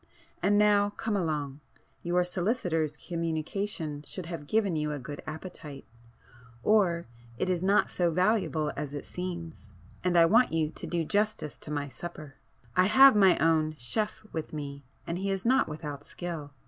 And 0.41 0.57
now 0.57 0.89
come 0.89 1.15
along,—your 1.15 2.23
solicitor's 2.23 2.97
communication 2.97 4.01
should 4.01 4.25
have 4.25 4.47
given 4.47 4.75
you 4.75 4.91
a 4.91 4.97
good 4.97 5.21
appetite, 5.27 5.85
or 6.63 7.05
it 7.37 7.51
is 7.51 7.63
not 7.63 7.91
so 7.91 8.09
valuable 8.09 8.71
as 8.75 8.95
it 8.95 9.05
seems,—and 9.05 10.17
I 10.17 10.25
want 10.25 10.53
you 10.53 10.71
to 10.71 10.87
do 10.87 11.05
justice 11.05 11.59
to 11.59 11.69
my 11.71 11.87
supper. 11.87 12.33
I 12.75 12.85
have 12.85 13.15
my 13.15 13.37
own 13.37 13.75
chef 13.77 14.25
with 14.31 14.53
me, 14.53 14.83
and 15.05 15.19
he 15.19 15.29
is 15.29 15.45
not 15.45 15.69
without 15.69 16.03
skill. 16.03 16.49